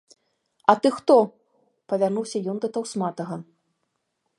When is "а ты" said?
0.73-0.91